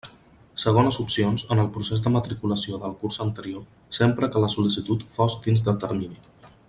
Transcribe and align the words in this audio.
Segones 0.61 0.95
opcions, 1.03 1.43
en 1.55 1.61
el 1.63 1.69
procés 1.75 2.01
de 2.07 2.13
matriculació 2.15 2.79
del 2.85 2.95
curs 3.03 3.19
anterior, 3.27 3.63
sempre 3.99 4.31
que 4.37 4.43
la 4.47 4.51
sol·licitud 4.55 5.05
fos 5.19 5.37
dins 5.45 5.67
de 5.69 5.77
termini. 5.87 6.27